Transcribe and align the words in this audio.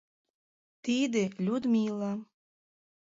Тиде— 0.83 1.23
Людмила! 1.45 2.11